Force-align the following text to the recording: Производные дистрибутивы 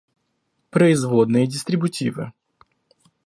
Производные 0.71 1.45
дистрибутивы 1.45 2.33